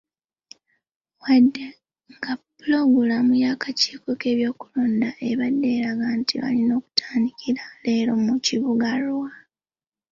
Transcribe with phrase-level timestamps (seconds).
[1.21, 1.65] Wadde
[2.15, 7.47] nga pulogulaamu y'akakiiko k'ebyokulonda ebadde eraga nti balina kutandika
[7.83, 9.31] leero mu kibuga Arua.